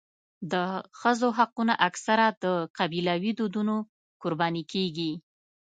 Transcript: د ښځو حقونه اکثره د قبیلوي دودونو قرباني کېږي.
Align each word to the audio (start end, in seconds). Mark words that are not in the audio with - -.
د 0.51 0.53
ښځو 0.99 1.27
حقونه 1.37 1.73
اکثره 1.87 2.27
د 2.43 2.45
قبیلوي 2.77 3.31
دودونو 3.39 3.75
قرباني 4.21 4.63
کېږي. 4.73 5.11